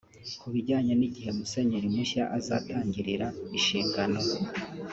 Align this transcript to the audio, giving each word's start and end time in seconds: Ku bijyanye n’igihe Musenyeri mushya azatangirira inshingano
Ku 0.39 0.47
bijyanye 0.53 0.93
n’igihe 0.95 1.29
Musenyeri 1.37 1.87
mushya 1.95 2.23
azatangirira 2.37 3.27
inshingano 3.55 4.19